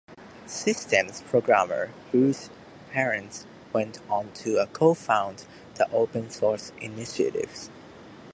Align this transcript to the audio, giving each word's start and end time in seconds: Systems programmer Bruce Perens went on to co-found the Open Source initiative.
Systems 0.47 1.21
programmer 1.21 1.91
Bruce 2.09 2.49
Perens 2.91 3.45
went 3.71 3.99
on 4.09 4.31
to 4.33 4.65
co-found 4.73 5.45
the 5.75 5.87
Open 5.91 6.31
Source 6.31 6.71
initiative. 6.81 7.69